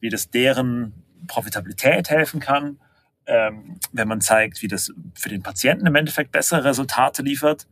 [0.00, 0.92] wie das deren
[1.26, 2.78] Profitabilität helfen kann,
[3.26, 7.66] ähm, wenn man zeigt, wie das für den Patienten im Endeffekt bessere Resultate liefert,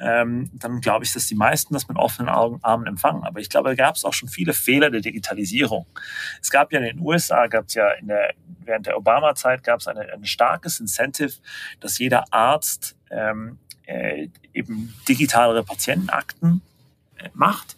[0.00, 3.24] ähm, dann glaube ich, dass die meisten das mit offenen Augen, Armen empfangen.
[3.24, 5.86] Aber ich glaube, da gab es auch schon viele Fehler der Digitalisierung.
[6.40, 9.80] Es gab ja in den USA, gab es ja in der, während der Obama-Zeit gab
[9.80, 11.34] es ein starkes Incentive,
[11.80, 16.62] dass jeder Arzt ähm, äh, eben digitalere Patientenakten
[17.18, 17.76] äh, macht.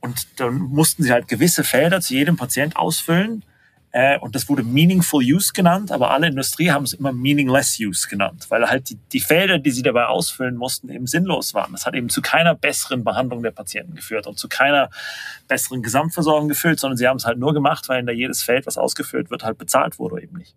[0.00, 3.42] Und dann mussten sie halt gewisse Felder zu jedem Patient ausfüllen
[3.96, 8.08] äh, und das wurde Meaningful Use genannt, aber alle Industrie haben es immer Meaningless Use
[8.08, 11.70] genannt, weil halt die, die Felder, die sie dabei ausfüllen mussten, eben sinnlos waren.
[11.70, 14.90] Das hat eben zu keiner besseren Behandlung der Patienten geführt und zu keiner
[15.46, 18.66] besseren Gesamtversorgung geführt, sondern sie haben es halt nur gemacht, weil in der jedes Feld,
[18.66, 20.56] was ausgefüllt wird, halt bezahlt wurde eben nicht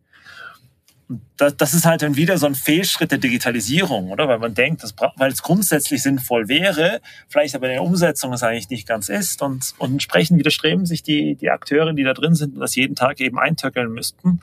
[1.38, 4.28] das, das ist halt dann wieder so ein Fehlschritt der Digitalisierung, oder?
[4.28, 8.44] Weil man denkt, das, weil es grundsätzlich sinnvoll wäre, vielleicht aber in der Umsetzung es
[8.44, 9.42] eigentlich nicht ganz ist.
[9.42, 12.96] Und, und entsprechend widerstreben sich die, die Akteure, die da drin sind und das jeden
[12.96, 14.42] Tag eben eintöckeln müssten,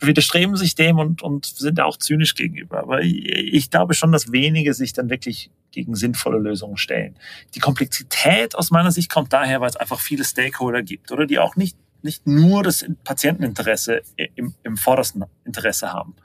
[0.00, 2.80] widerstreben sich dem und, und sind auch zynisch gegenüber.
[2.80, 7.16] Aber ich, ich glaube schon, dass wenige sich dann wirklich gegen sinnvolle Lösungen stellen.
[7.54, 11.38] Die Komplexität aus meiner Sicht kommt daher, weil es einfach viele Stakeholder gibt, oder die
[11.38, 11.76] auch nicht
[12.08, 14.00] nicht nur das Patienteninteresse
[14.34, 16.16] im, im vordersten Interesse haben,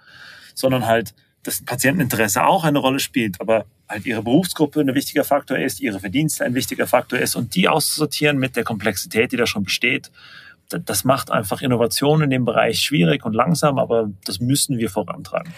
[0.55, 5.57] sondern halt das Patienteninteresse auch eine Rolle spielt, aber halt ihre Berufsgruppe ein wichtiger Faktor
[5.57, 9.45] ist, ihre Verdienste ein wichtiger Faktor ist und die auszusortieren mit der Komplexität, die da
[9.45, 10.09] schon besteht,
[10.69, 15.53] das macht einfach Innovation in dem Bereich schwierig und langsam, aber das müssen wir vorantreiben.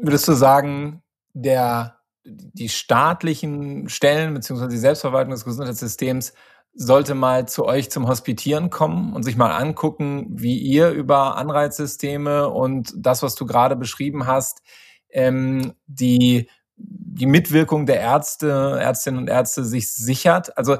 [0.00, 1.02] Würdest du sagen,
[1.34, 6.32] der, die staatlichen Stellen beziehungsweise die Selbstverwaltung des Gesundheitssystems
[6.76, 12.50] sollte mal zu euch zum Hospitieren kommen und sich mal angucken, wie ihr über Anreizsysteme
[12.50, 14.62] und das, was du gerade beschrieben hast,
[15.10, 20.56] ähm, die, die Mitwirkung der Ärzte, Ärztinnen und Ärzte sich sichert.
[20.58, 20.76] Also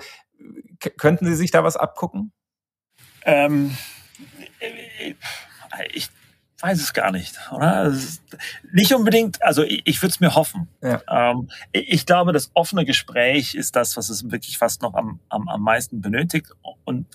[0.99, 2.33] könnten Sie sich da was abgucken?
[3.25, 3.77] Ähm,
[5.93, 6.11] ich
[6.61, 7.95] weiß es gar nicht, oder?
[8.73, 10.69] Nicht unbedingt, also ich, ich würde es mir hoffen.
[10.83, 11.03] Ja.
[11.09, 15.49] Ähm, ich glaube, das offene Gespräch ist das, was es wirklich fast noch am, am,
[15.49, 16.51] am meisten benötigt
[16.85, 17.07] und,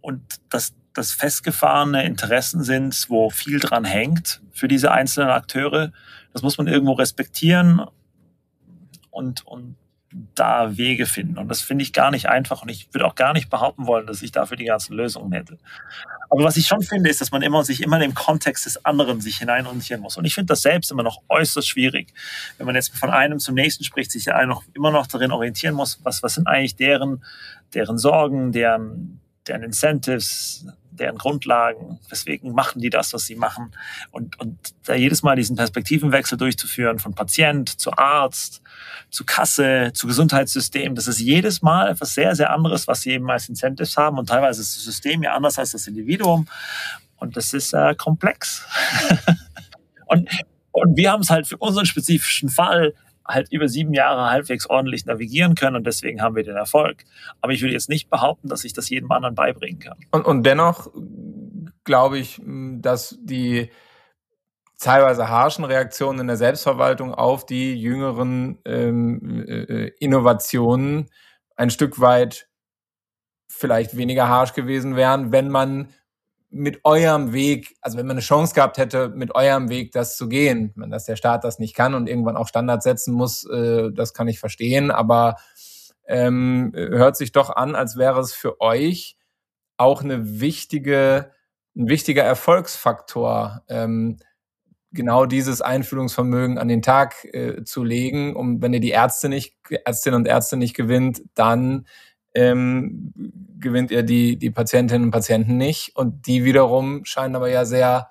[0.00, 5.92] und das, das festgefahrene Interessen sind, wo viel dran hängt für diese einzelnen Akteure.
[6.32, 7.82] Das muss man irgendwo respektieren
[9.10, 9.76] und, und
[10.34, 11.38] da Wege finden.
[11.38, 12.62] Und das finde ich gar nicht einfach.
[12.62, 15.58] Und ich würde auch gar nicht behaupten wollen, dass ich dafür die ganzen Lösungen hätte.
[16.32, 18.82] Aber was ich schon finde, ist, dass man immer sich immer in den Kontext des
[18.86, 20.16] anderen sich hineinorientieren muss.
[20.16, 22.14] Und ich finde das selbst immer noch äußerst schwierig.
[22.56, 25.74] Wenn man jetzt von einem zum nächsten spricht, sich ja noch, immer noch darin orientieren
[25.74, 27.22] muss, was, was sind eigentlich deren,
[27.74, 33.72] deren Sorgen, deren, deren Incentives, deren Grundlagen, weswegen machen die das, was sie machen.
[34.10, 38.62] Und, und da jedes Mal diesen Perspektivenwechsel durchzuführen von Patient zu Arzt,
[39.10, 43.30] zu Kasse, zu Gesundheitssystem, das ist jedes Mal etwas sehr, sehr anderes, was sie eben
[43.30, 44.18] als Incentives haben.
[44.18, 46.46] Und teilweise ist das System ja anders als das Individuum.
[47.16, 48.66] Und das ist äh, komplex.
[50.06, 50.28] und,
[50.72, 52.94] und wir haben es halt für unseren spezifischen Fall
[53.32, 57.04] halt über sieben Jahre halbwegs ordentlich navigieren können und deswegen haben wir den Erfolg.
[57.40, 59.98] Aber ich will jetzt nicht behaupten, dass ich das jedem anderen beibringen kann.
[60.10, 60.90] Und, und dennoch
[61.84, 63.70] glaube ich, dass die
[64.78, 71.08] teilweise harschen Reaktionen in der Selbstverwaltung auf die jüngeren ähm, äh, Innovationen
[71.56, 72.48] ein Stück weit
[73.48, 75.88] vielleicht weniger harsch gewesen wären, wenn man
[76.52, 80.28] mit eurem Weg, also wenn man eine Chance gehabt hätte, mit eurem Weg das zu
[80.28, 83.90] gehen, wenn dass der Staat das nicht kann und irgendwann auch Standards setzen muss, äh,
[83.92, 85.36] das kann ich verstehen, aber
[86.06, 89.16] ähm, hört sich doch an, als wäre es für euch
[89.78, 91.30] auch eine wichtige,
[91.74, 94.18] ein wichtiger Erfolgsfaktor, ähm,
[94.92, 99.56] genau dieses Einfühlungsvermögen an den Tag äh, zu legen, um wenn ihr die Ärzte nicht,
[99.70, 101.86] Ärztinnen und Ärzte nicht gewinnt, dann
[102.34, 103.12] ähm,
[103.62, 105.96] gewinnt ihr die, die Patientinnen und Patienten nicht.
[105.96, 108.10] Und die wiederum scheinen aber ja sehr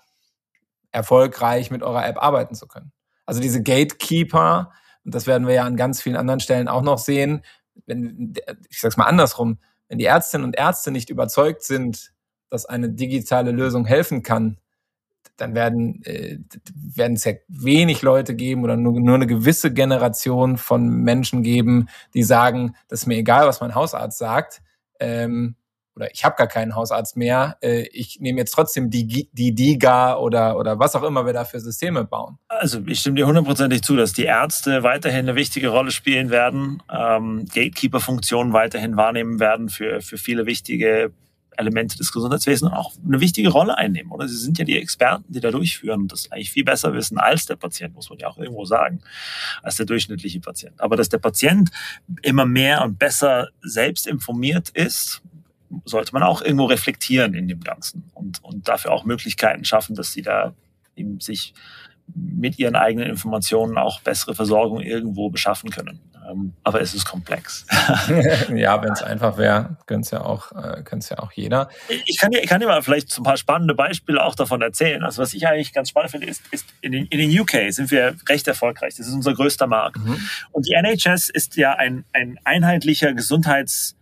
[0.92, 2.92] erfolgreich mit eurer App arbeiten zu können.
[3.26, 4.72] Also diese Gatekeeper,
[5.06, 7.44] und das werden wir ja an ganz vielen anderen Stellen auch noch sehen,
[7.86, 8.34] wenn,
[8.70, 12.12] ich sag's mal andersrum, wenn die Ärztinnen und Ärzte nicht überzeugt sind,
[12.50, 14.58] dass eine digitale Lösung helfen kann,
[15.38, 16.38] dann werden äh,
[16.98, 22.24] es ja wenig Leute geben oder nur, nur eine gewisse Generation von Menschen geben, die
[22.24, 24.62] sagen, das ist mir egal, was mein Hausarzt sagt.
[25.02, 25.56] Ähm,
[25.96, 30.16] oder ich habe gar keinen Hausarzt mehr, äh, ich nehme jetzt trotzdem die, die DIGA
[30.18, 32.38] oder, oder was auch immer wir da für Systeme bauen.
[32.48, 36.82] Also ich stimme dir hundertprozentig zu, dass die Ärzte weiterhin eine wichtige Rolle spielen werden,
[36.90, 41.12] ähm, Gatekeeper-Funktionen weiterhin wahrnehmen werden für, für viele wichtige
[41.58, 44.12] Elemente des Gesundheitswesens auch eine wichtige Rolle einnehmen.
[44.12, 47.18] Oder sie sind ja die Experten, die da durchführen und das eigentlich viel besser wissen
[47.18, 49.02] als der Patient, muss man ja auch irgendwo sagen,
[49.62, 50.80] als der durchschnittliche Patient.
[50.80, 51.70] Aber dass der Patient
[52.22, 55.22] immer mehr und besser selbst informiert ist,
[55.86, 60.12] sollte man auch irgendwo reflektieren in dem Ganzen und, und dafür auch Möglichkeiten schaffen, dass
[60.12, 60.54] sie da
[60.96, 61.54] eben sich
[62.14, 66.00] mit ihren eigenen Informationen auch bessere Versorgung irgendwo beschaffen können.
[66.30, 67.66] Ähm, aber es ist komplex.
[68.56, 71.70] ja, wenn es einfach wäre, könnte es ja auch, äh, ja auch jeder.
[72.06, 75.04] Ich kann dir, ich kann dir mal vielleicht ein paar spannende Beispiele auch davon erzählen.
[75.04, 77.92] Also was ich eigentlich ganz spannend finde, ist, ist in, den, in den UK sind
[77.92, 78.96] wir recht erfolgreich.
[78.96, 79.98] Das ist unser größter Markt.
[79.98, 80.20] Mhm.
[80.52, 83.96] Und die NHS ist ja ein, ein einheitlicher Gesundheits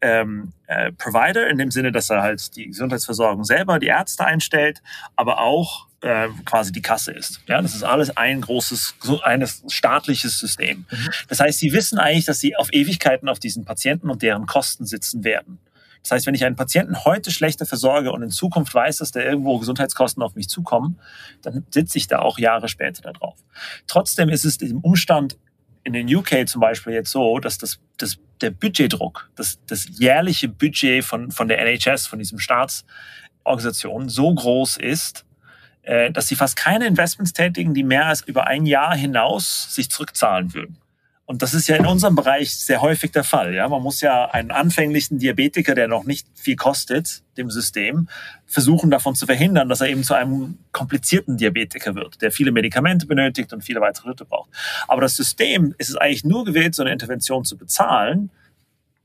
[0.00, 4.82] ähm, äh, Provider in dem Sinne, dass er halt die Gesundheitsversorgung selber, die Ärzte einstellt,
[5.16, 7.40] aber auch äh, quasi die Kasse ist.
[7.48, 10.86] Ja, das ist alles ein großes, ein staatliches System.
[10.88, 11.08] Mhm.
[11.28, 14.86] Das heißt, sie wissen eigentlich, dass sie auf Ewigkeiten auf diesen Patienten und deren Kosten
[14.86, 15.58] sitzen werden.
[16.02, 19.20] Das heißt, wenn ich einen Patienten heute schlechter versorge und in Zukunft weiß, dass da
[19.20, 21.00] irgendwo Gesundheitskosten auf mich zukommen,
[21.42, 23.34] dann sitze ich da auch Jahre später da drauf.
[23.88, 25.36] Trotzdem ist es im Umstand
[25.82, 30.48] in den UK zum Beispiel jetzt so, dass das, das, der Budgetdruck, das, das jährliche
[30.48, 35.25] Budget von, von der NHS, von diesem Staatsorganisation so groß ist,
[36.12, 40.52] dass sie fast keine Investments tätigen, die mehr als über ein Jahr hinaus sich zurückzahlen
[40.52, 40.78] würden.
[41.26, 43.52] Und das ist ja in unserem Bereich sehr häufig der Fall.
[43.52, 48.08] Ja, man muss ja einen anfänglichen Diabetiker, der noch nicht viel kostet, dem System,
[48.46, 53.06] versuchen davon zu verhindern, dass er eben zu einem komplizierten Diabetiker wird, der viele Medikamente
[53.06, 54.50] benötigt und viele weitere Schritte braucht.
[54.86, 58.30] Aber das System ist es eigentlich nur gewählt, so eine Intervention zu bezahlen,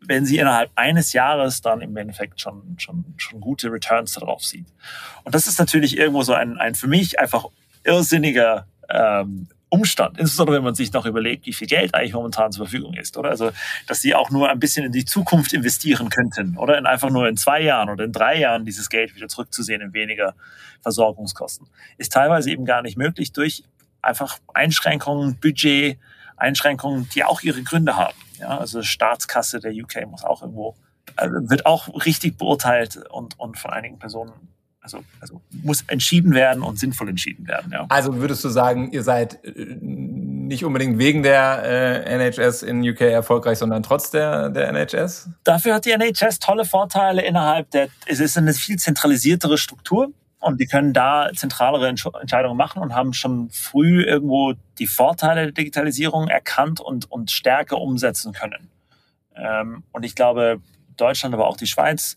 [0.01, 4.65] wenn sie innerhalb eines Jahres dann im Endeffekt schon, schon, schon gute Returns darauf sieht.
[5.23, 7.45] Und das ist natürlich irgendwo so ein, ein für mich einfach
[7.83, 12.65] irrsinniger ähm, Umstand, insbesondere wenn man sich noch überlegt, wie viel Geld eigentlich momentan zur
[12.65, 13.29] Verfügung ist, oder?
[13.29, 13.51] Also,
[13.87, 16.77] dass sie auch nur ein bisschen in die Zukunft investieren könnten, oder?
[16.77, 19.93] In einfach nur in zwei Jahren oder in drei Jahren dieses Geld wieder zurückzusehen in
[19.93, 20.35] weniger
[20.81, 21.67] Versorgungskosten.
[21.97, 23.63] Ist teilweise eben gar nicht möglich durch
[24.01, 25.97] einfach Einschränkungen, Budget,
[26.35, 28.17] Einschränkungen, die auch ihre Gründe haben.
[28.41, 30.75] Ja, also Staatskasse der UK muss auch irgendwo,
[31.15, 34.34] also wird auch richtig beurteilt und, und von einigen Personen
[34.82, 37.71] also, also muss entschieden werden und sinnvoll entschieden werden.
[37.71, 37.86] Ja.
[37.89, 43.01] Also würdest du sagen, ihr seid äh, nicht unbedingt wegen der äh, NHS in UK
[43.01, 45.30] erfolgreich, sondern trotz der, der NHS?
[45.43, 50.60] Dafür hat die NHS tolle Vorteile innerhalb der, es ist eine viel zentralisiertere Struktur und
[50.60, 56.27] die können da zentralere Entscheidungen machen und haben schon früh irgendwo die Vorteile der Digitalisierung
[56.27, 58.69] erkannt und, und stärker umsetzen können.
[59.36, 60.60] Ähm, und ich glaube,
[60.97, 62.15] Deutschland, aber auch die Schweiz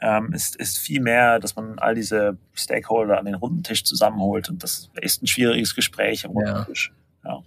[0.00, 4.48] ähm, ist, ist viel mehr, dass man all diese Stakeholder an den runden Tisch zusammenholt
[4.48, 6.64] und das ist ein schwieriges Gespräch am runden ja.
[6.64, 6.92] Tisch.
[7.24, 7.42] Ja.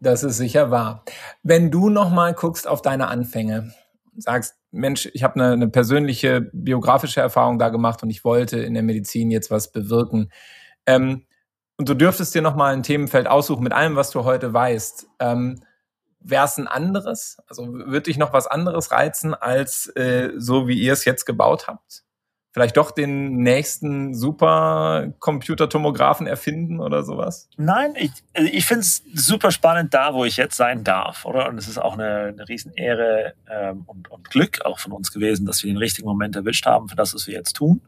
[0.00, 1.04] Das ist sicher wahr.
[1.42, 3.72] Wenn du nochmal guckst auf deine Anfänge,
[4.16, 8.74] sagst, Mensch, ich habe eine, eine persönliche biografische Erfahrung da gemacht und ich wollte in
[8.74, 10.30] der Medizin jetzt was bewirken.
[10.86, 11.26] Ähm,
[11.76, 15.06] und du dürftest dir nochmal ein Themenfeld aussuchen mit allem, was du heute weißt.
[15.20, 15.62] Ähm,
[16.20, 17.38] Wäre es ein anderes?
[17.46, 21.68] Also würde dich noch was anderes reizen, als äh, so wie ihr es jetzt gebaut
[21.68, 22.02] habt?
[22.52, 27.50] Vielleicht doch den nächsten Supercomputertomographen erfinden oder sowas?
[27.56, 31.46] Nein, ich, also ich finde es super spannend da, wo ich jetzt sein darf, oder?
[31.48, 35.44] Und es ist auch eine, eine Riesenehre ähm, und, und Glück auch von uns gewesen,
[35.44, 37.82] dass wir den richtigen Moment erwischt haben für das, was wir jetzt tun.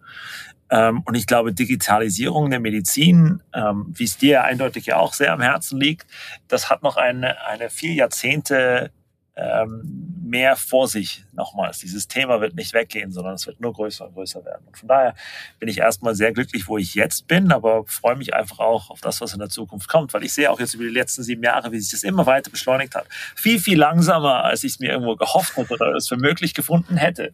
[0.71, 5.33] Ähm, und ich glaube, Digitalisierung der Medizin, ähm, wie es dir eindeutig ja auch sehr
[5.33, 6.07] am Herzen liegt,
[6.49, 8.91] das hat noch eine, eine vier Jahrzehnte
[9.37, 11.79] ähm, mehr vor sich nochmals.
[11.79, 14.63] Dieses Thema wird nicht weggehen, sondern es wird nur größer und größer werden.
[14.67, 15.15] Und von daher
[15.59, 19.01] bin ich erstmal sehr glücklich, wo ich jetzt bin, aber freue mich einfach auch auf
[19.01, 21.43] das, was in der Zukunft kommt, weil ich sehe auch jetzt über die letzten sieben
[21.43, 23.07] Jahre, wie sich das immer weiter beschleunigt hat.
[23.37, 26.97] Viel, viel langsamer, als ich es mir irgendwo gehofft hätte oder es für möglich gefunden
[26.97, 27.33] hätte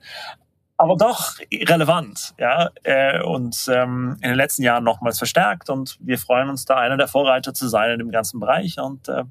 [0.79, 6.19] aber doch relevant, ja, äh, und ähm, in den letzten Jahren nochmals verstärkt und wir
[6.19, 9.25] freuen uns da einer der Vorreiter zu sein in dem ganzen Bereich und äh,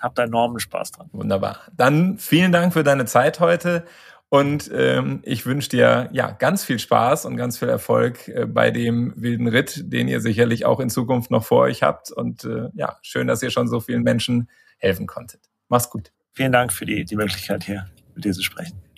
[0.00, 1.08] habt da enormen Spaß dran.
[1.12, 1.60] Wunderbar.
[1.76, 3.84] Dann vielen Dank für deine Zeit heute
[4.28, 8.70] und ähm, ich wünsche dir ja ganz viel Spaß und ganz viel Erfolg äh, bei
[8.70, 12.68] dem wilden Ritt, den ihr sicherlich auch in Zukunft noch vor euch habt und äh,
[12.74, 15.40] ja, schön, dass ihr schon so vielen Menschen helfen konntet.
[15.68, 16.12] Mach's gut.
[16.32, 18.89] Vielen Dank für die, die Möglichkeit hier mit dir zu sprechen.